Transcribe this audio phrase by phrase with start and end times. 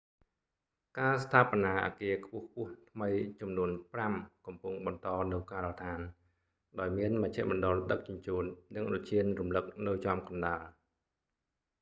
[0.99, 2.49] ការស្ថាបនាអគារខ្ពស់ៗ
[2.89, 3.09] ថ្មី
[3.41, 4.13] ចំនួនប្រាំ
[4.45, 5.99] កំពុងបន្តនៅការដ្ឋាន
[6.79, 8.43] ដោយមានមជ្ឈមណ្ឌលដឹកជញ្ជូន
[8.75, 10.61] និងឧទ្យានរំលឹកនៅចំកណ្តាល